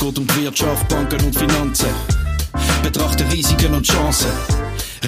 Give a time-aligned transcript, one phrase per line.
[0.00, 1.88] geht um die Wirtschaft, Banken und Finanzen.
[2.82, 4.30] Betrachten Risiken und Chancen.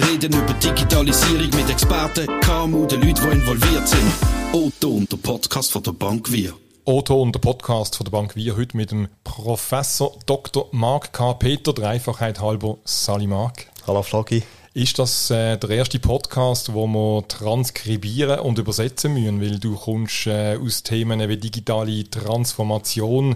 [0.07, 4.13] Reden über Digitalisierung mit Experten, KMU, den Leuten, die involviert sind.
[4.51, 6.53] Otto und der Podcast von der Bank Wir.
[6.85, 10.69] Otto und der Podcast von der Bank Wir heute mit dem Professor Dr.
[10.71, 11.33] Mark K.
[11.33, 13.67] Peter, der Einfachheit halber Sali Mark.
[13.87, 14.43] Hallo Flaggi.
[14.75, 20.25] Ist das äh, der erste Podcast, wo wir transkribieren und übersetzen müssen, weil du kommst
[20.25, 23.35] äh, aus Themen wie digitale Transformation,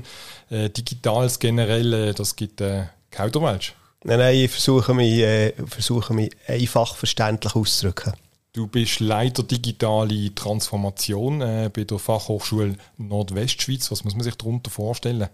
[0.50, 3.76] äh, Digitales generell, äh, das gibt äh, Kauderwelsch.
[4.04, 8.14] Nein, nein, ich versuche mich, äh, versuche mich einfach verständlich auszudrücken.
[8.54, 13.92] Du bist Leiter digitale Transformation äh, bei der Fachhochschule Nordwestschweiz.
[13.92, 15.30] Was muss man sich darunter vorstellen?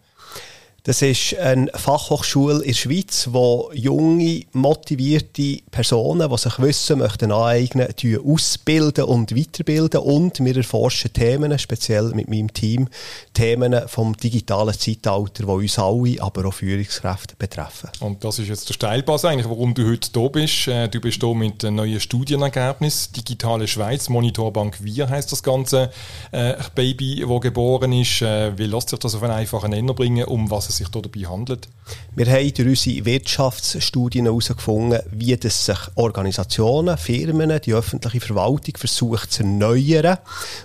[0.86, 7.32] Das ist eine Fachhochschule in der Schweiz, wo junge, motivierte Personen, die sich Wissen möchten
[7.32, 7.88] aneignen
[8.22, 10.02] ausbilden und weiterbilden.
[10.02, 12.90] Und wir erforschen Themen, speziell mit meinem Team,
[13.34, 17.90] Themen vom digitalen Zeitalter, die uns alle, aber auch Führungskräfte betreffen.
[18.02, 20.68] Und das ist jetzt der Steilpass eigentlich, warum du heute hier bist.
[20.68, 23.10] Äh, du bist hier mit einem neuen Studienergebnis.
[23.10, 25.92] Digitale Schweiz, Monitorbank Wir heißt das ganze
[26.34, 28.22] äh, Baby, das geboren ist.
[28.22, 31.70] Äh, wie lässt sich das auf einen einfachen Nenner bringen, um was sich dabei handelt?
[32.16, 39.32] Wir haben durch unsere Wirtschaftsstudien herausgefunden, wie das sich Organisationen, Firmen, die öffentliche Verwaltung versucht
[39.32, 40.18] zu erneuern.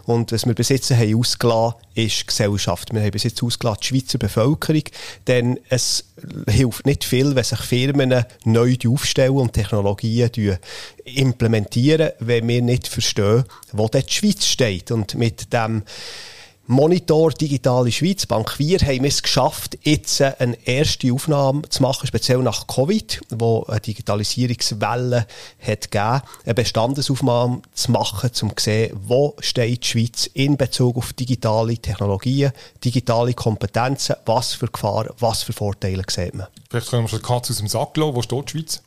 [0.05, 2.93] Und was wir bis jetzt haben ausgelassen ist Gesellschaft.
[2.93, 4.85] Wir haben bis jetzt ausgelassen die Schweizer Bevölkerung,
[5.27, 6.05] denn es
[6.49, 10.31] hilft nicht viel, wenn sich Firmen neu aufstellen und Technologien
[11.05, 14.91] implementieren, wenn wir nicht verstehen, wo die Schweiz steht.
[14.91, 15.83] Und mit dem
[16.71, 22.07] Monitor Digitale Schweiz, Bank 4, haben wir es geschafft, jetzt eine erste Aufnahme zu machen,
[22.07, 25.27] speziell nach Covid, wo eine Digitalisierungswelle
[25.67, 30.99] hat gegeben, eine Bestandesaufnahme zu machen, um zu sehen, wo steht die Schweiz in Bezug
[30.99, 32.53] auf digitale Technologien,
[32.85, 36.49] digitale Kompetenzen, was für Gefahren, was für Vorteile sieht man.
[36.69, 38.15] Vielleicht können wir schon die Katze aus dem Sack lassen.
[38.15, 38.83] Wo steht die Schweiz?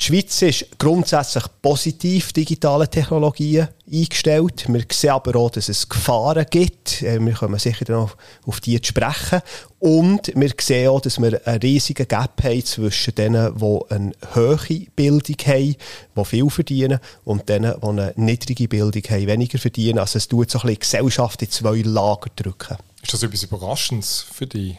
[0.00, 4.66] Die Schweiz ist grundsätzlich positiv digitale Technologien eingestellt.
[4.68, 7.02] Wir sehen aber auch, dass es Gefahren gibt.
[7.02, 8.16] Äh, wir kommen sicher noch
[8.46, 9.40] auf die zu sprechen.
[9.80, 14.86] Und wir sehen auch, dass wir einen riesigen Gap haben zwischen denen, die eine hohe
[14.94, 15.76] Bildung haben,
[16.16, 19.98] die viel verdienen, und denen, die eine niedrige Bildung haben, weniger verdienen.
[19.98, 22.76] Also es tut so ein bisschen die Gesellschaft in zwei Lager drücken.
[23.02, 24.78] Ist das etwas Überraschendes für dich?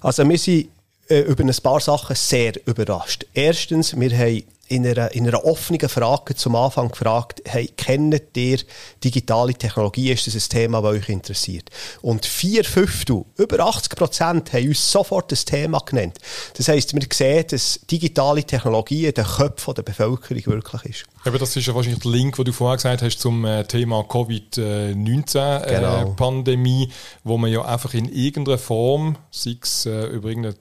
[0.00, 0.70] Also wir sind
[1.12, 3.26] äh, über ein paar Sachen sehr überrascht.
[3.34, 8.58] Erstens, wir haben in einer, in einer offenen Frage zum Anfang gefragt, hey, kennt ihr
[9.04, 10.12] digitale Technologie?
[10.12, 11.68] Ist das ein Thema, das euch interessiert?
[12.00, 16.18] Und vier Fünftel, über 80 Prozent, haben uns sofort das Thema genannt.
[16.56, 21.04] Das heisst, wir sehen, dass digitale Technologie in den Köpfen der Bevölkerung wirklich ist.
[21.24, 24.04] Aber das ist ja wahrscheinlich der Link, den du vorher gesagt hast zum äh, Thema
[24.04, 26.96] Covid-19-Pandemie, äh, genau.
[27.22, 30.56] wo man ja einfach in irgendeiner Form, sei es äh, über irgendein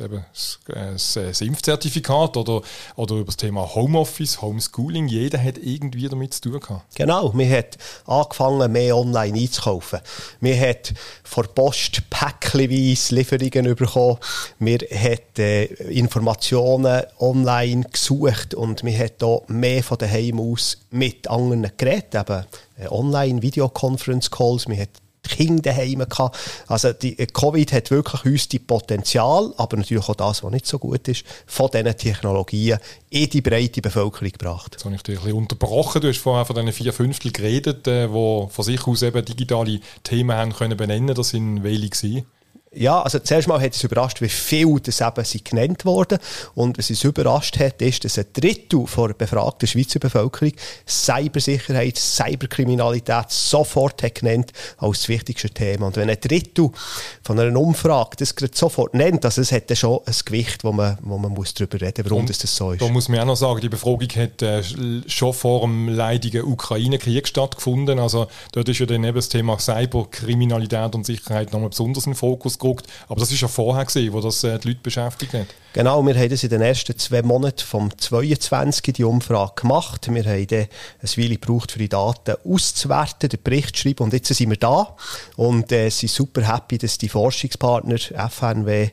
[0.00, 0.60] eben, das,
[1.14, 2.62] das Impfzertifikat oder,
[2.94, 6.94] oder über das Thema Homeoffice, Homeschooling, jeder hat irgendwie damit zu tun gehabt.
[6.94, 10.00] Genau, man hat angefangen, mehr online einzukaufen.
[10.40, 14.18] Man hat vor Post päckchenweise Lieferungen bekommen.
[14.58, 21.28] Man hat äh, Informationen online gesucht und man hat auch mehr von daheim aus mit
[21.28, 22.44] anderen Geräten, eben
[22.78, 26.36] äh, online Videoconference Calls, man hat die Kinder daheim gehabt.
[26.66, 30.66] Also die äh, Covid hat wirklich uns die Potenzial, aber natürlich auch das, was nicht
[30.66, 32.78] so gut ist, von diesen Technologien
[33.10, 34.72] in die breite Bevölkerung gebracht.
[34.72, 36.00] Jetzt habe ich dich ein bisschen unterbrochen.
[36.00, 40.36] Du hast vorher von diesen vier Fünftel geredet, die von sich aus eben digitale Themen
[40.36, 41.14] haben können benennen.
[41.14, 42.26] Das sind welche gewesen?
[42.76, 46.18] Ja, also zuerst mal hat es überrascht, wie viel das eben sind genannt worden.
[46.54, 50.52] Und was es überrascht hat, ist, dass ein Drittel der befragten Schweizer Bevölkerung
[50.88, 55.86] Cybersicherheit, Cyberkriminalität sofort hat genannt als das wichtigste Thema.
[55.86, 56.70] Und wenn ein Drittel
[57.22, 60.72] von einer Umfrage das gerade sofort nennt, also es hat dann schon ein Gewicht, wo
[60.72, 62.82] man, wo man muss darüber reden muss, warum das, das so ist.
[62.82, 64.62] Da muss man auch noch sagen, die Befragung hat äh,
[65.06, 67.98] schon vor dem leidigen Ukraine-Krieg stattgefunden.
[67.98, 72.58] Also dort ist ja dann eben das Thema Cyberkriminalität und Sicherheit nochmal besonders in Fokus
[72.64, 72.86] geguckt.
[73.08, 75.46] Aber das war ja vorher, gewesen, wo das äh, die Leute beschäftigt hat.
[75.72, 80.08] Genau, wir haben das in den ersten zwei Monaten vom 22 die Umfrage gemacht.
[80.12, 80.66] Wir haben dann
[81.02, 84.56] ein Weile gebraucht, für die Daten auszuwerten, den Bericht zu schreiben und jetzt sind wir
[84.56, 84.96] da
[85.36, 88.90] und äh, sind super happy, dass die Forschungspartner FNW,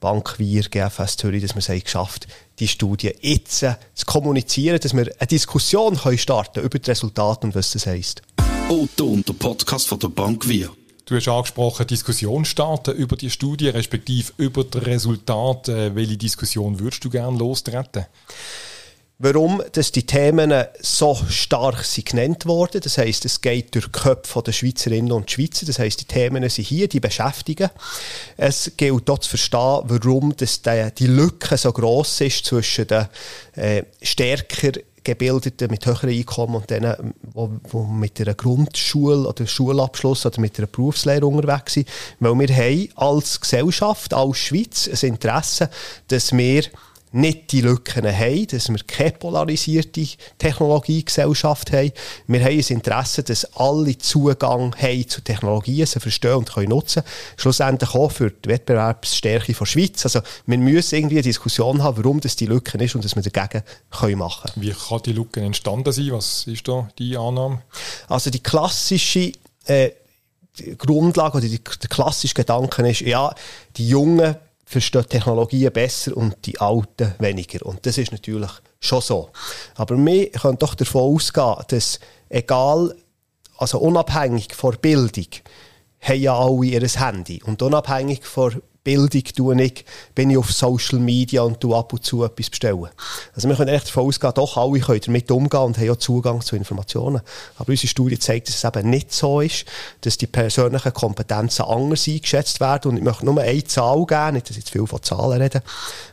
[0.00, 2.26] Bank Wir, GFS Zürich, dass wir es haben geschafft
[2.58, 7.46] die Studie jetzt äh, zu kommunizieren, dass wir eine Diskussion können starten über die Resultate
[7.46, 8.22] und was das heisst.
[8.68, 10.70] Otto und der Podcast von der Bank Wir.
[11.06, 15.94] Du hast angesprochen, Diskussion starten über die Studie, respektive über die Resultate.
[15.94, 18.06] Welche Diskussion würdest du gerne lostreten?
[19.18, 22.80] warum dass die Themen so stark sind genannt worden.
[22.82, 25.66] Das heißt, es geht durch die Köpfe der Schweizerinnen und Schweizer.
[25.66, 27.70] Das heißt, die Themen sind hier, die beschäftigen.
[28.36, 33.06] Es gilt dort zu verstehen, warum dass die, Lücke so gross ist zwischen den
[33.54, 34.72] äh, stärker
[35.04, 40.66] Gebildeten mit höheren Einkommen und denen, die mit einer Grundschule oder Schulabschluss oder mit einer
[40.66, 41.88] Berufslehre unterwegs sind.
[42.20, 45.70] Weil wir haben als Gesellschaft, als Schweiz ein Interesse,
[46.08, 46.64] dass wir
[47.14, 50.06] nicht die Lücken haben, dass wir keine polarisierte
[50.38, 51.92] Technologiegesellschaft haben.
[52.26, 57.02] Wir haben ein Interesse, dass alle Zugang haben zu Technologien, sie verstehen und können nutzen.
[57.36, 60.04] Schlussendlich auch für die Wettbewerbsstärke der Schweiz.
[60.04, 63.22] Also wir müssen irgendwie eine Diskussion haben, warum das die Lücken ist und dass wir
[63.22, 64.66] dagegen können machen können.
[64.66, 66.10] Wie kann die Lücke entstanden sein?
[66.10, 67.62] Was ist da die Annahme?
[68.08, 69.32] Also die klassische
[69.66, 69.90] äh,
[70.58, 73.34] die Grundlage oder die, der klassische Gedanke ist, ja,
[73.76, 77.64] die Jungen verstehen Technologien besser und die Alten weniger.
[77.66, 78.50] Und das ist natürlich
[78.80, 79.30] schon so.
[79.74, 82.94] Aber wir können doch davon ausgehen, dass egal,
[83.58, 85.28] also unabhängig von Bildung,
[86.00, 87.42] haben ja alle ihr Handy.
[87.44, 89.84] Und unabhängig von Bildung tue ich,
[90.14, 92.88] bin ich auf Social Media und tue ab und zu etwas bestellen.
[93.34, 96.42] Also wir können echt davon ausgehen, doch alle können damit umgehen und haben auch Zugang
[96.42, 97.22] zu Informationen.
[97.56, 99.64] Aber unsere Studie zeigt, dass es eben nicht so ist,
[100.02, 102.90] dass die persönlichen Kompetenzen anders eingeschätzt werden.
[102.90, 105.62] Und ich möchte nur eine Zahl geben, nicht, dass ich zu viel von Zahlen rede,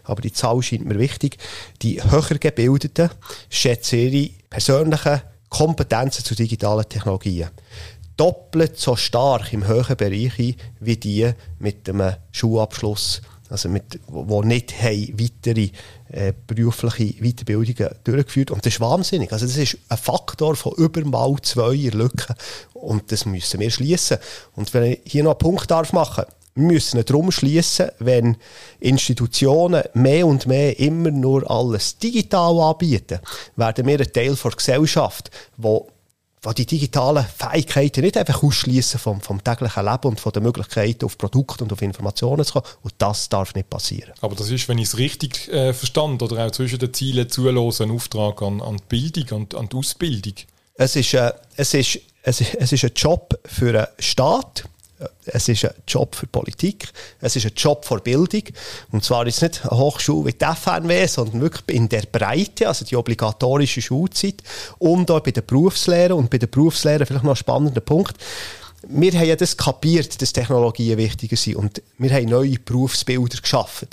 [0.05, 1.37] aber die Zahl scheint mir wichtig.
[1.81, 3.09] Die höher Gebildeten
[3.49, 7.49] schätzen ihre persönlichen Kompetenzen zu digitalen Technologien
[8.21, 14.79] doppelt so stark im höheren Bereich wie die mit einem Schulabschluss, also mit, wo nicht
[14.79, 15.69] haben weitere
[16.09, 19.33] äh, berufliche Weiterbildungen durchgeführt Und das ist wahnsinnig.
[19.33, 22.35] Also das ist ein Faktor von über mal zwei Lücken
[22.73, 24.19] und das müssen wir schließen.
[24.55, 28.35] Und wenn ich hier noch einen Punkt darf machen wir müssen darum schließen, wenn
[28.81, 33.19] Institutionen mehr und mehr immer nur alles digital anbieten,
[33.55, 35.87] werden wir ein Teil der Gesellschaft, wo
[36.43, 41.05] die die digitalen Fähigkeiten nicht einfach ausschließen vom, vom täglichen Leben und von den Möglichkeiten,
[41.05, 42.65] auf Produkte und auf Informationen zu kommen.
[42.81, 44.13] Und das darf nicht passieren.
[44.21, 47.89] Aber das ist, wenn ich es richtig äh, verstand, oder auch zwischen den Zielen zulassen,
[47.89, 50.33] ein Auftrag an, an die Bildung, an, an die Ausbildung.
[50.73, 54.63] Es ist, äh, es, ist, es, ist, es ist ein Job für einen Staat,
[55.25, 56.89] es ist ein Job für Politik,
[57.19, 58.43] es ist ein Job für Bildung.
[58.91, 62.67] Und zwar ist es nicht eine Hochschule wie die FNW, sondern wirklich in der Breite,
[62.67, 64.41] also die obligatorische Schulzeit
[64.79, 66.15] und auch bei der Berufslehre.
[66.15, 68.15] Und bei der Berufslehre vielleicht noch ein spannender Punkt.
[68.87, 73.89] Wir haben ja das kapiert, dass Technologien wichtiger sind und wir haben neue Berufsbilder geschaffen.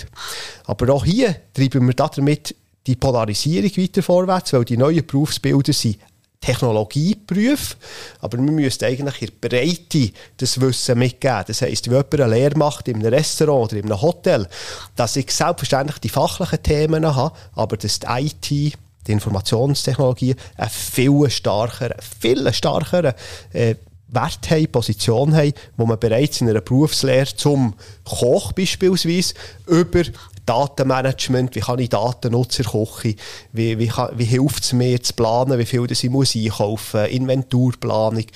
[0.64, 2.54] Aber auch hier treiben wir damit
[2.87, 5.99] die Polarisierung weiter vorwärts, weil die neuen Berufsbilder sind
[6.40, 7.76] Technologieberufe,
[8.20, 11.44] aber wir müssen eigentlich in der Breite das Wissen mitgeben.
[11.46, 14.49] Das heisst, wenn jemand eine Lehre macht in einem Restaurant oder in einem Hotel,
[14.96, 21.29] dass ich selbstverständlich die fachlichen Themen habe, aber dass die IT, die Informationstechnologie, einen viel
[21.29, 23.14] stärkeren, viel stärkeren
[23.52, 23.75] äh,
[24.08, 27.75] Wert haben, Position haben, wo man bereits in einer Berufslehre zum
[28.05, 29.35] Koch beispielsweise
[29.67, 30.02] über
[30.48, 33.16] Datenmanagement, wie kann ich Daten nutzen wie,
[33.52, 38.26] wie, wie hilft es mir zu planen, wie viel das ich muss einkaufen muss, Inventurplanung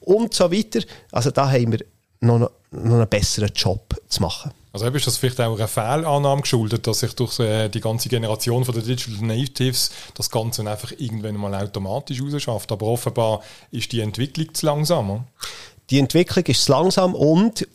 [0.00, 0.80] und so weiter.
[1.12, 1.84] Also da haben wir
[2.20, 4.52] noch, noch einen besseren Job zu machen.
[4.72, 8.64] Also ist das vielleicht auch eine Fehlannahme geschuldet, dass sich durch äh, die ganze Generation
[8.64, 12.70] von der Digital Natives das Ganze einfach irgendwann mal automatisch rausschafft.
[12.70, 13.42] Aber offenbar
[13.72, 15.24] ist die Entwicklung zu langsam.
[15.90, 17.66] Die Entwicklung ist zu langsam und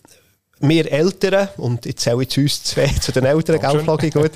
[0.59, 4.31] wir Eltern, und jetzt zähle ich uns zwei zu den Eltern, gell, gut.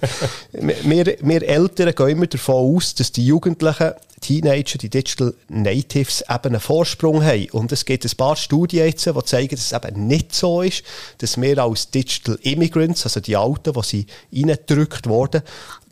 [0.51, 6.39] wir, wir Eltern gehen immer davon aus, dass die Jugendlichen, Teenager, die Digital Natives eben
[6.43, 7.49] einen Vorsprung haben.
[7.51, 10.83] Und es gibt ein paar Studien jetzt, die zeigen, dass es eben nicht so ist,
[11.19, 15.41] dass wir als Digital Immigrants, also die Alten, die sie reingedrückt wurden,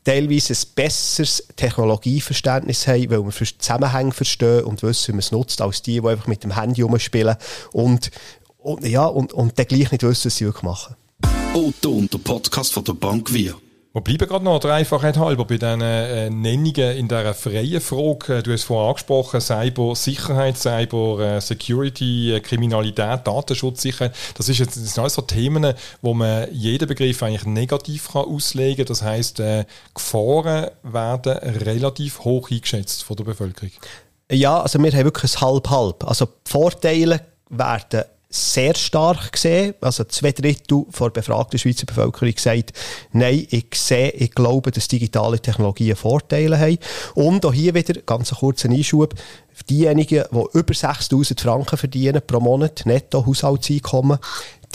[0.03, 5.61] teilweise ein besseres Technologieverständnis haben, weil wir Zusammenhänge verstehen und wissen, wie man es nutzt,
[5.61, 7.35] als die, die einfach mit dem Handy rumspielen
[7.71, 8.11] und
[8.67, 10.95] und, ja, und, und dann gleich nicht wissen, was sie wirklich machen.
[11.53, 13.55] Otto und der Podcast von der Bank Wir.
[13.93, 18.43] Wir bleiben gerade noch der Einfachheit halber bei diesen äh, Nennungen in dieser freien Frage.
[18.43, 24.13] Du hast vorhin angesprochen, Cyber-Sicherheit, Cyber-Security, äh, Kriminalität, Datenschutzsicherheit.
[24.35, 28.25] Das, ist jetzt, das sind alles so Themen, wo man jeden Begriff eigentlich negativ kann
[28.25, 28.85] auslegen kann.
[28.85, 33.71] Das heisst, äh, Gefahren werden relativ hoch eingeschätzt von der Bevölkerung.
[34.31, 36.03] Ja, also wir haben wirklich ein Halb-Halb.
[36.03, 38.03] Also die Vorteile werden
[38.37, 39.73] sehr stark gesehen.
[39.81, 42.73] Also zwei Drittel der befragten Schweizer Bevölkerung sagt,
[43.11, 46.77] nein, ich sehe, ich glaube, dass digitale Technologien Vorteile haben.
[47.15, 49.13] Und auch hier wieder ganz einen kurzen Einschub.
[49.69, 54.19] Diejenigen, die über 6000 Franken verdienen pro Monat, netto Haushaltseinkommen,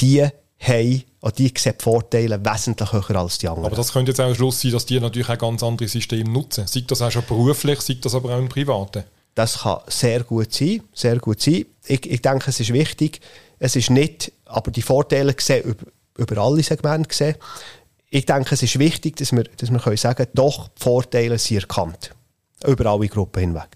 [0.01, 0.27] die
[0.63, 3.67] haben, und die sehen die Vorteile wesentlich höher als die anderen.
[3.67, 6.29] Aber das könnte jetzt auch ein Schluss sein, dass die natürlich auch ganz andere Systeme
[6.31, 6.67] nutzen.
[6.67, 9.05] Sieht das auch schon beruflich, sieht das aber auch im Privaten?
[9.35, 11.65] Das kann sehr gut sein, sehr gut sein.
[11.87, 13.21] Ich, ich denke, es ist wichtig,
[13.63, 15.87] es ist nicht, aber die Vorteile gesehen, über,
[16.19, 17.37] über alle Segmente gesehen.
[18.11, 21.61] Ich denke, es ist wichtig, dass wir, dass wir können sagen doch, die Vorteile sind
[21.61, 22.13] erkannt.
[22.67, 23.69] Über alle Gruppen hinweg.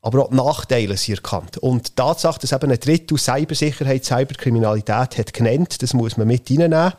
[0.00, 1.58] Aber auch Nachteile sind erkannt.
[1.58, 6.48] Und die Tatsache, dass eben ein Drittel Cybersicherheit, Cyberkriminalität hat genannt, das muss man mit
[6.48, 6.92] reinnehmen.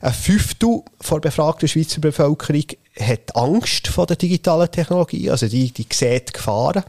[0.00, 2.64] Ein Fünftel der befragten Schweizer Bevölkerung
[2.98, 6.84] hat Angst vor der digitalen Technologie, also die, die sieht Gefahren.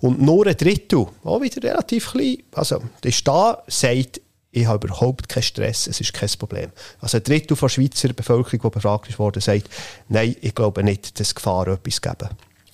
[0.00, 5.28] Und nur ein Drittel, auch wieder relativ klein, also ist da, sagt, ich habe überhaupt
[5.28, 6.70] keinen Stress, es ist kein Problem.
[7.00, 9.68] Also ein Drittel der Schweizer Bevölkerung, die befragt wurde, sagt,
[10.08, 12.28] nein, ich glaube nicht, dass Gefahren etwas geben.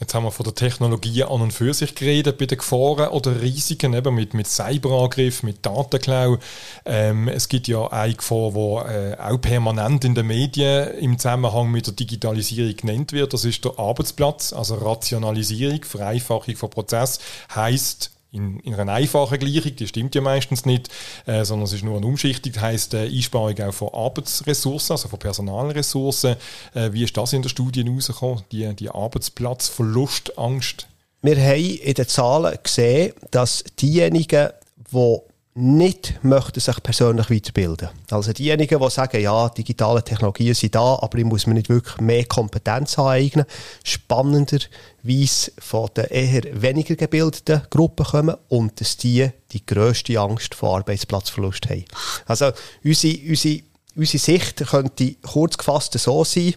[0.05, 3.41] Jetzt haben wir von der Technologie an und für sich geredet, bei den Gefahren oder
[3.41, 6.37] Risiken, eben mit, mit Cyberangriff, mit Datenklau.
[6.85, 11.71] Ähm, es gibt ja eine Gefahr, die äh, auch permanent in den Medien im Zusammenhang
[11.71, 13.33] mit der Digitalisierung genannt wird.
[13.33, 17.19] Das ist der Arbeitsplatz, also Rationalisierung, Vereinfachung von Prozess,
[17.55, 20.89] heißt in, in einer einfachen Gleichung, die stimmt ja meistens nicht,
[21.27, 25.09] äh, sondern es ist nur eine Umschichtung, das heisst äh, Einsparung auch von Arbeitsressourcen, also
[25.09, 26.37] von Personalressourcen.
[26.75, 30.89] Äh, wie ist das in der Studie herausgekommen, die, die Arbeitsplatzverlustangst?
[31.23, 34.51] Wir haben in den Zahlen gesehen, dass diejenigen,
[34.93, 35.19] die
[35.57, 37.91] nicht möchten sich persönlich weiterbilden.
[38.11, 42.01] Also diejenigen, die sagen, ja, digitale Technologien sind da, aber ich muss mir nicht wirklich
[42.01, 43.47] mehr Kompetenz aneignen,
[43.85, 50.77] spannenderweise von den eher weniger gebildeten Gruppen kommen und dass die die grösste Angst vor
[50.79, 51.85] Arbeitsplatzverlust haben.
[52.27, 52.51] Also
[52.83, 53.61] unsere, unsere,
[53.95, 56.55] unsere Sicht könnte kurz gefasst so sein,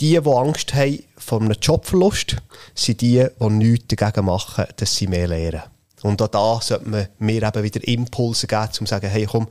[0.00, 2.36] die, die Angst haben vor einem Jobverlust,
[2.74, 5.62] sind die, die nichts dagegen machen, dass sie mehr lernen.
[6.02, 9.48] Und auch da sollte man mir eben wieder Impulse geben, um zu sagen, hey komm,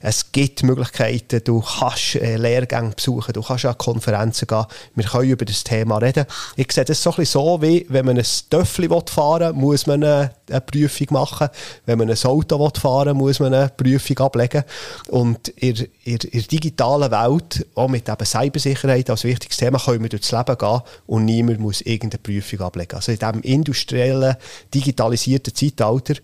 [0.00, 5.30] es gibt Möglichkeiten, du kannst äh, Lehrgänge besuchen, du kannst an Konferenzen gehen, wir können
[5.30, 6.26] über das Thema reden.
[6.56, 9.86] Ich sehe das so ein bisschen so, wie wenn man ein Töffel fahren will, muss
[9.86, 11.48] man eine, eine, Prüfung machen.
[11.86, 14.64] Wenn man ein Auto fahren will, muss man eine Prüfung ablegen.
[15.08, 20.02] Und in, in, in der digitalen Welt, auch mit eben Cybersicherheit als wichtiges Thema, können
[20.02, 22.96] wir durchs Leben gehen und niemand muss irgendeine Prüfung ablegen.
[22.96, 24.36] Also in diesem industriellen,
[24.72, 26.14] digitalisierten Zeitalter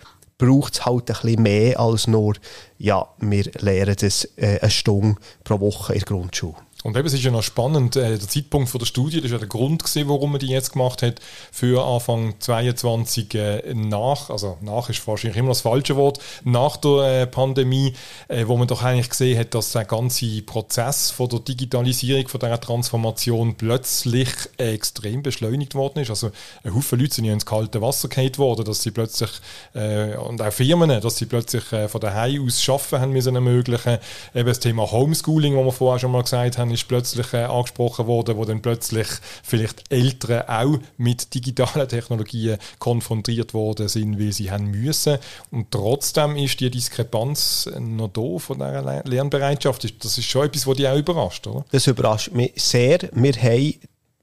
[0.42, 2.34] braucht es halt ein bisschen mehr als nur,
[2.76, 6.56] ja, wir lernen das äh, eine Stunde pro Woche in der Grundschule.
[6.82, 9.32] Und eben, es ist ja noch spannend, äh, der Zeitpunkt von der Studie, das ist
[9.32, 11.20] ja der Grund gewesen, warum man die jetzt gemacht hat,
[11.50, 17.22] für Anfang 22 äh, nach, also nach ist wahrscheinlich immer das falsche Wort, nach der
[17.22, 17.94] äh, Pandemie,
[18.28, 22.40] äh, wo man doch eigentlich gesehen hat, dass der ganze Prozess von der Digitalisierung, von
[22.40, 26.10] dieser Transformation plötzlich extrem beschleunigt worden ist.
[26.10, 26.30] Also
[26.64, 29.30] ein Haufen Leute sind ja ins kalte Wasser gehalten worden, dass sie plötzlich,
[29.74, 33.98] äh, und auch Firmen, dass sie plötzlich äh, von daheim aus arbeiten haben müssen ermöglichen.
[34.34, 38.06] Eben das Thema Homeschooling, wo wir vorher schon mal gesagt haben, ist plötzlich äh, angesprochen
[38.06, 39.06] worden, wo dann plötzlich
[39.42, 45.18] vielleicht Eltern auch mit digitalen Technologien konfrontiert worden sind, weil sie haben müssen.
[45.50, 50.04] Und trotzdem ist die Diskrepanz noch da von dieser Lernbereitschaft.
[50.04, 51.64] Das ist schon etwas, was dich auch überrascht, oder?
[51.70, 52.98] Das überrascht mich sehr.
[53.12, 53.74] Wir haben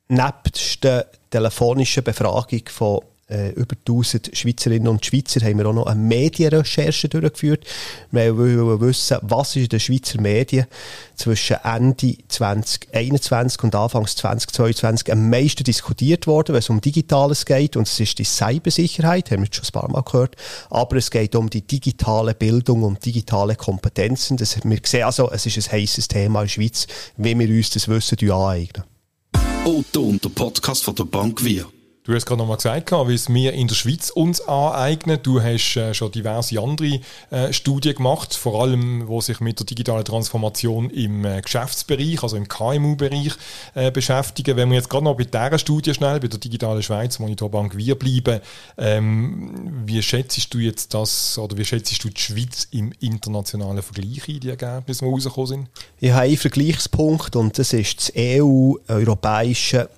[0.09, 5.85] nebst der telefonischen Befragung von äh, über 1000 Schweizerinnen und Schweizer haben wir auch noch
[5.85, 7.65] eine Medienrecherche durchgeführt.
[8.11, 10.65] Wir wollen wissen, was ist in den Schweizer Medien
[11.15, 17.75] zwischen Ende 2021 und Anfang 2022 am meisten diskutiert worden, wenn es um Digitales geht.
[17.75, 20.35] Und es ist die Cybersicherheit, haben wir schon ein paar Mal gehört.
[20.69, 24.37] Aber es geht um die digitale Bildung und digitale Kompetenzen.
[24.37, 27.69] Das, wir sehen also, es ist ein heißes Thema in der Schweiz, wie wir uns
[27.69, 28.83] das Wissen aneignen.
[29.65, 31.67] Otto und der Podcast von der Bank Wir.
[32.09, 35.19] Du hast gerade noch mal gesagt, wie es wir in der Schweiz uns aneignen.
[35.21, 39.67] Du hast äh, schon diverse andere äh, Studien gemacht, vor allem, wo sich mit der
[39.67, 43.33] digitalen Transformation im äh, Geschäftsbereich, also im KMU-Bereich
[43.93, 44.57] beschäftigen.
[44.57, 47.93] Wenn wir jetzt gerade noch bei dieser Studie schnell, bei der digitalen Schweiz, Monitorbank Wir
[47.93, 48.41] bleiben,
[48.79, 54.27] ähm, wie schätzt du jetzt das, oder wie schätzt du die Schweiz im internationalen Vergleich
[54.27, 55.67] in die Ergebnisse, die rausgekommen sind?
[55.99, 59.89] Ich habe einen Vergleichspunkt und das ist das EU-europäische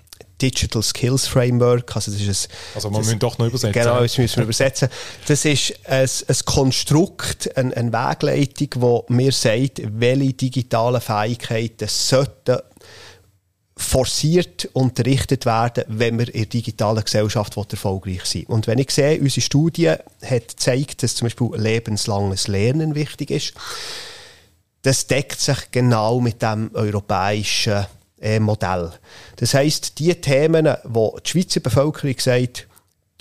[0.41, 1.95] Digital Skills Framework.
[1.95, 3.74] Also, das ist ein, also man muss doch noch übersetzen.
[3.74, 4.89] Genau, das müssen wir übersetzen.
[5.27, 12.57] Das ist ein, ein Konstrukt, eine, eine Wegleitung, wo mir sagt, welche digitalen Fähigkeiten sollten
[13.81, 19.19] forciert unterrichtet werden, wenn wir in der digitalen Gesellschaft erfolgreich sein Und wenn ich sehe,
[19.19, 23.53] unsere Studie hat gezeigt, dass zum Beispiel lebenslanges Lernen wichtig ist,
[24.83, 27.86] das deckt sich genau mit dem europäischen
[28.21, 28.91] äh, Modell.
[29.37, 32.67] Das heißt, die Themen, wo die Schweizer Bevölkerung sagt,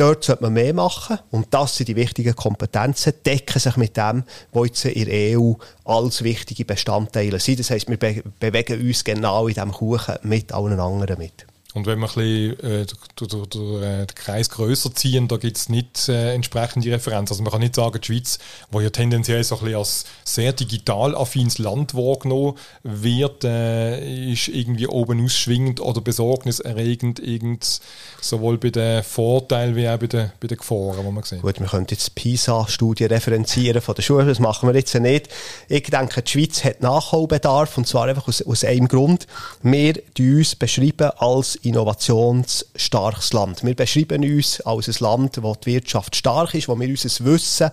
[0.00, 4.25] Dort sollte man mehr machen und das sind die wichtigen Kompetenzen, decken sich mit dem,
[4.50, 5.52] was jetzt in der EU
[5.85, 7.61] als wichtige Bestandteile sind.
[7.61, 11.45] Das heisst, wir be bewegen uns genau in diesem Kuchen mit allen anderen mit.
[11.75, 16.09] Und wenn wir ein bisschen äh, äh, den Kreis grösser ziehen, da gibt es nicht
[16.09, 17.31] äh, entsprechende Referenz.
[17.31, 18.39] Also man kann nicht sagen, die Schweiz,
[18.71, 24.49] wo ja tendenziell so ein bisschen als sehr digital affines Land wahrgenommen wird, äh, ist
[24.49, 27.81] irgendwie oben ausschwingend oder besorgniserregend, irgend,
[28.21, 31.43] sowohl bei den Vorteilen wie auch bei den, bei den Gefahren, die man sieht.
[31.43, 35.29] Gut, wir können jetzt die PISA-Studie referenzieren von der Schule, das machen wir jetzt nicht.
[35.69, 39.29] Ich denke, die Schweiz hat Nachholbedarf und zwar einfach aus, aus einem Grund.
[39.62, 43.64] Wir uns beschreiben als innovationsstarkes Land.
[43.64, 47.71] Wir beschreiben uns als ein Land, wo die Wirtschaft stark ist, wo wir unser Wissen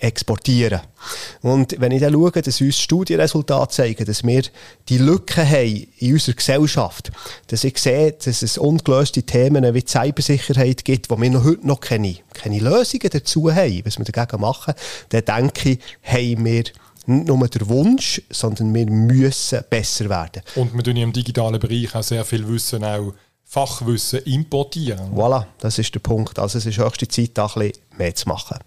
[0.00, 0.80] exportieren.
[1.42, 4.42] Und wenn ich dann schaue, dass uns Studienresultate zeigen, dass wir
[4.88, 7.10] die Lücken haben in unserer Gesellschaft,
[7.48, 11.80] dass ich sehe, dass es ungelöste Themen wie Cybersicherheit gibt, wo wir noch heute noch
[11.80, 14.74] keine, keine Lösungen dazu haben, was wir dagegen machen,
[15.08, 16.64] dann denke ich, haben wir
[17.08, 20.42] nicht nur der Wunsch, sondern wir müssen besser werden.
[20.54, 25.14] Und wir tun im digitalen Bereich auch sehr viel Wissen, auch Fachwissen importieren.
[25.14, 26.38] Voilà, das ist der Punkt.
[26.38, 28.58] Also es ist höchste Zeit, da ein bisschen mehr zu machen.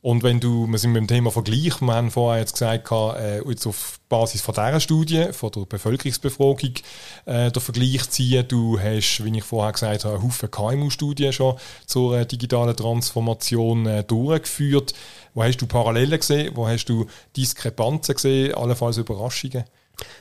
[0.00, 3.42] Und wenn du, wir sind mit dem Thema Vergleich, wir haben vorher jetzt gesagt, äh,
[3.48, 6.74] jetzt auf Basis von dieser Studie, von der Bevölkerungsbefragung,
[7.26, 8.46] äh, den Vergleich ziehen.
[8.46, 13.86] Du hast, wie ich vorher gesagt habe, einen Haufen KMU-Studien schon zur äh, digitalen Transformation
[13.86, 14.94] äh, durchgeführt.
[15.34, 16.52] Wo hast du Parallelen gesehen?
[16.54, 18.54] Wo hast du Diskrepanzen gesehen?
[18.54, 19.64] Allenfalls Überraschungen?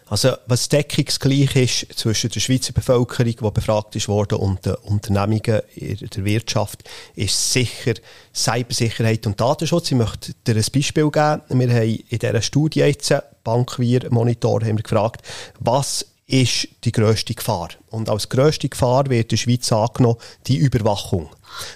[0.10, 5.62] Also, was deckungsgleich ist zwischen der Schweizer Bevölkerung, die befragt ist worden, und den Unternehmungen
[5.76, 6.84] in der Wirtschaft,
[7.16, 7.94] ist sicher
[8.34, 9.92] Cybersicherheit und Datenschutz.
[9.92, 11.42] Ich möchte dir ein Beispiel geben.
[11.50, 15.22] Wir haben in dieser Studie jetzt, Bankwier Monitor, haben wir gefragt,
[15.60, 17.70] was ist die grösste Gefahr?
[17.90, 21.30] Und als grösste Gefahr wird in der Schweiz angenommen die Überwachung.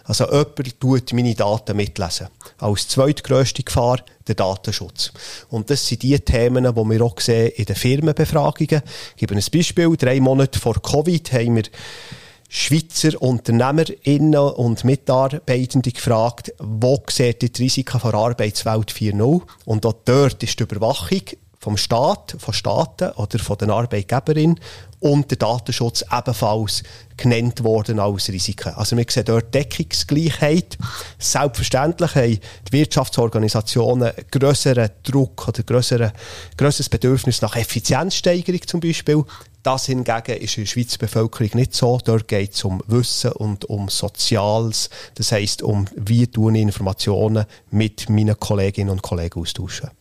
[0.03, 2.27] Also jemand tut meine Daten mitlesen.
[2.57, 5.13] Als zweitgrößte Gefahr der Datenschutz.
[5.49, 8.81] Und das sind die Themen, die wir auch sehen in den Firmenbefragungen.
[9.15, 9.95] Ich gebe ein Beispiel.
[9.95, 11.63] Drei Monate vor Covid haben wir
[12.49, 19.43] Schweizer UnternehmerInnen und Mitarbeitende gefragt, wo seht ihr die Risiken der Arbeitswelt 4.0?
[19.63, 21.21] Und auch dort ist die Überwachung
[21.61, 24.59] vom Staat, von Staaten oder von den Arbeitgeberinnen
[24.99, 26.81] und der Datenschutz ebenfalls
[27.17, 28.73] genannt worden als Risiken.
[28.73, 30.77] Also wir sehen dort Deckungsgleichheit.
[31.19, 36.13] Selbstverständlich haben die Wirtschaftsorganisationen grösseren Druck oder grössere,
[36.57, 39.23] grösseres Bedürfnis nach Effizienzsteigerung zum Beispiel.
[39.61, 41.99] Das hingegen ist in der Schweizer Bevölkerung nicht so.
[42.03, 44.89] Dort geht es um Wissen und um Soziales.
[45.13, 49.91] Das heisst, um wie tun Informationen mit meinen Kolleginnen und Kollegen austauschen.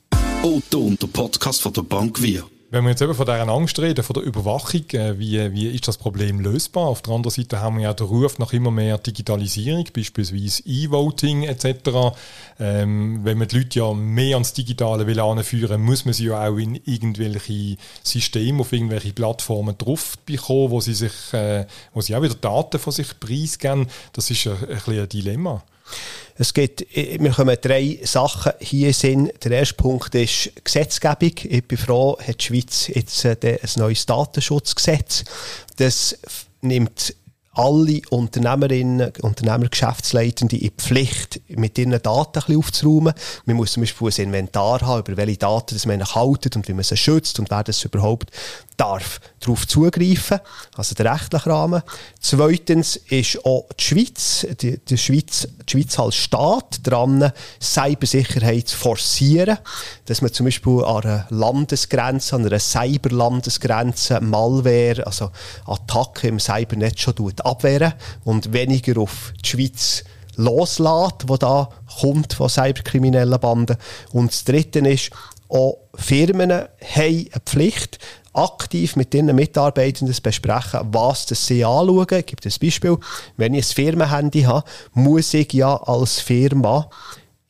[0.42, 2.46] Otto und der Podcast von der Bank Wir.
[2.70, 5.86] Wenn wir jetzt eben von dieser Angst reden, von der Überwachung, äh, wie, wie ist
[5.86, 6.86] das Problem lösbar?
[6.86, 11.42] Auf der anderen Seite haben wir ja den Ruf nach immer mehr Digitalisierung, beispielsweise E-Voting
[11.42, 12.16] etc.
[12.58, 16.48] Ähm, wenn man die Leute ja mehr ans Digitale will anführen, muss man sie ja
[16.48, 22.16] auch in irgendwelche Systeme, auf irgendwelche Plattformen drauf bekommen, wo sie sich, äh, wo sie
[22.16, 23.88] auch wieder Daten von sich preisgeben.
[24.14, 25.62] Das ist ein, ein, ein Dilemma.
[26.36, 29.32] Es gibt, wir kommen drei Sachen hier sind.
[29.44, 31.32] Der erste Punkt ist Gesetzgebung.
[31.42, 35.24] Ich bin froh, hat die Schweiz jetzt äh, ein neues Datenschutzgesetz.
[35.76, 36.18] Das
[36.62, 37.14] nimmt
[37.52, 43.12] alle Unternehmerinnen, Unternehmer, Geschäftsleitende in die Pflicht, mit ihren Daten ein bisschen aufzuräumen.
[43.44, 46.74] Man muss zum Beispiel ein Inventar haben, über welche Daten das man haltet und wie
[46.74, 48.30] man sie schützt und wer das überhaupt
[48.76, 50.40] darf darauf zugreifen,
[50.76, 51.82] also der rechtliche Rahmen.
[52.18, 58.76] Zweitens ist auch die Schweiz, die, die Schweiz, die Schweiz als Staat dran, Cybersicherheit zu
[58.76, 59.58] forcieren,
[60.06, 65.30] dass man zum Beispiel an einer Landesgrenze, an einer Cyberlandesgrenze Malware, also
[65.66, 70.04] Attacken im Cybernetz schon abwehren und weniger auf die Schweiz
[70.36, 71.68] loslässt, wo da
[72.00, 73.76] kommt von cyberkriminellen Banden.
[74.12, 75.10] Und das Dritte ist,
[75.48, 76.68] auch Firmen haben
[77.00, 77.98] eine Pflicht,
[78.32, 82.06] aktiv mit ihren Mitarbeitenden zu besprechen, was sie anschauen.
[82.10, 82.96] Ich gebe ein Beispiel.
[83.36, 86.88] Wenn ich ein Firmenhandy habe, muss ich ja als Firma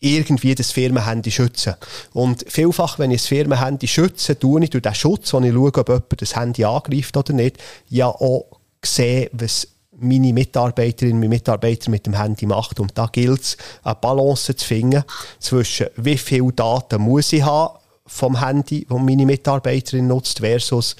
[0.01, 1.75] irgendwie das Firmenhandy schützen.
[2.15, 5.75] Und vielfach, wenn ich das Firmenhandy schütze, tue ich durch den Schutz, wo ich schaue,
[5.75, 8.47] ob jemand das Handy angreift oder nicht, ja auch
[8.83, 9.69] sehen, was
[10.01, 12.81] meine Mitarbeiterin, meine Mitarbeiter mit dem Handy macht.
[12.81, 15.05] Und da gilt es, eine Balance zu finden
[15.39, 20.97] zwischen wie viel Daten muss ich haben, vom Handy, das meine Mitarbeiterin nutzt, versus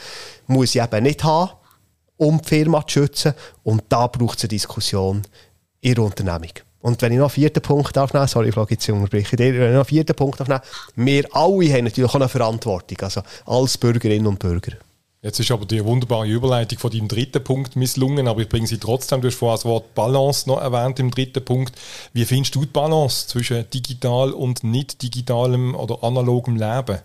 [0.47, 1.51] muss ich eben nicht haben,
[2.17, 3.35] um die Firma zu schützen.
[3.65, 5.23] Und da braucht es eine Diskussion
[5.81, 6.53] in der Unternehmung.
[6.83, 9.67] Und wenn ich noch einen vierten Punkt aufnehme, sorry, ich jetzt unterbrechen, wenn ich noch
[9.67, 10.63] einen vierten Punkt aufnehme,
[10.97, 14.73] wir alle haben natürlich auch eine Verantwortung, also als Bürgerinnen und Bürger.
[15.23, 18.79] Jetzt ist aber die wunderbare Überleitung von deinem dritten Punkt misslungen, aber ich bringe sie
[18.79, 19.21] trotzdem.
[19.21, 21.79] Du hast vorhin das Wort Balance noch erwähnt im dritten Punkt.
[22.15, 27.01] Wie findest du die Balance zwischen digital und nicht digitalem oder analogem Leben?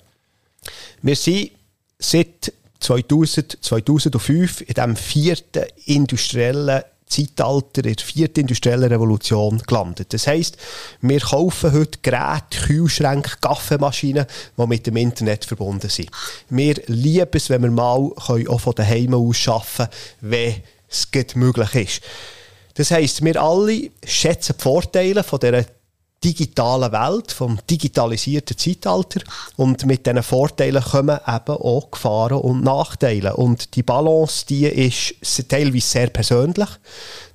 [1.01, 1.51] Wir sind
[1.99, 10.13] seit 2000, 2005 in dem vierten industriellen Zeitalter, in der vierten industriellen Revolution gelandet.
[10.13, 10.57] Das heisst,
[11.01, 14.25] wir kaufen heute Geräte, Kühlschränke, Kaffeemaschinen,
[14.57, 16.09] die mit dem Internet verbunden sind.
[16.49, 19.89] Wir lieben es, wenn wir mal auch von daheim aus arbeiten können,
[20.21, 20.55] wenn
[20.89, 22.01] es möglich ist.
[22.73, 25.63] Das heisst, wir alle schätzen die Vorteile von dieser
[26.25, 29.21] digitalen Welt, vom digitalisierten Zeitalter.
[29.57, 33.35] Und mit diesen Vorteilen kommen eben auch Gefahren und Nachteile.
[33.35, 35.15] Und die Balance, die ist
[35.47, 36.69] teilweise sehr persönlich.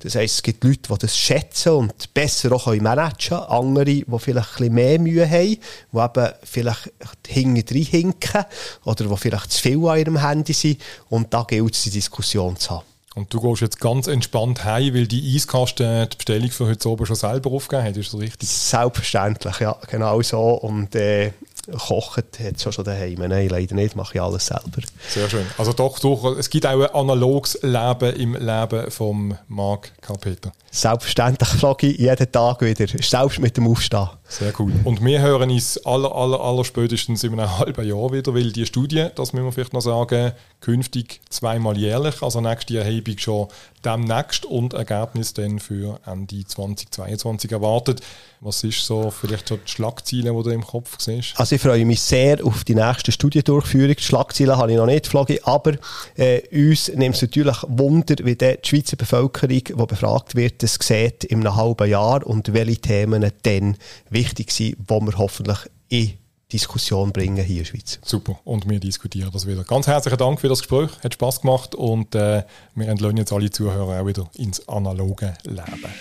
[0.01, 3.43] Das heisst, es gibt Leute, die das schätzen und besser auch managen können.
[3.43, 5.59] Andere, die vielleicht ein mehr Mühe haben,
[5.93, 6.91] die eben vielleicht
[7.27, 8.45] hinten hinken
[8.85, 10.81] oder die vielleicht zu viel an ihrem Handy sind.
[11.09, 12.85] Und da gilt es, die Diskussion zu haben.
[13.17, 17.07] Und du gehst jetzt ganz entspannt heim, weil die Eiskasten die Bestellung für heute oben
[17.07, 18.49] schon selber aufgegeben hat, ist das richtig?
[18.49, 20.41] Selbstverständlich, ja, genau so.
[20.41, 21.33] Und äh,
[21.77, 23.19] kochen hat es schon daheim.
[23.19, 24.83] Nein, leider nicht, mache ich alles selber.
[25.09, 25.47] Sehr schön.
[25.59, 30.53] Also doch, doch, es gibt auch ein analoges Leben im Leben von Marc Karpeter.
[30.71, 34.09] Selbstverständlich flogge ich jeden Tag wieder, selbst mit dem Aufstehen.
[34.31, 34.73] Sehr cool.
[34.85, 38.65] Und wir hören uns aller, aller, aller spätestens in einem halben Jahr wieder, weil die
[38.65, 43.49] Studie, das müssen wir vielleicht noch sagen, künftig zweimal jährlich, also nächste Erhebung schon
[43.85, 48.03] demnächst und Ergebnis dann für Ende 2022 erwartet.
[48.41, 51.39] Was ist so vielleicht so die Schlagziele, die du im Kopf siehst?
[51.39, 53.95] Also ich freue mich sehr auf die nächste Studiendurchführung.
[53.95, 55.75] Die Schlagziele habe ich noch nicht, Floggi, aber
[56.17, 61.25] äh, uns nimmt es natürlich Wunder, wie die Schweizer Bevölkerung, die befragt wird, das sieht
[61.25, 63.77] in einem halben Jahr und welche Themen dann
[64.21, 66.13] wichtig sind, die wir hoffentlich in
[66.53, 67.99] Diskussion bringen hier in der Schweiz.
[68.03, 69.65] Super, und wir diskutieren das wieder.
[69.65, 72.43] Ganz herzlichen Dank für das Gespräch, hat Spaß gemacht und äh,
[72.75, 75.95] wir entlassen jetzt alle Zuhörer auch wieder ins analoge Leben.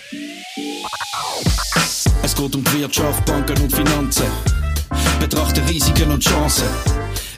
[2.22, 4.26] Es geht um die Wirtschaft, Banken und Finanzen.
[5.20, 6.68] Betrachte Risiken und Chancen.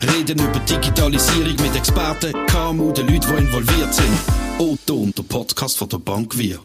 [0.02, 4.18] Reden über Digitalisierung mit Experten, KMU, den Leuten, die involviert sind.
[4.58, 6.58] Otto und der Podcast von der Bank Wir.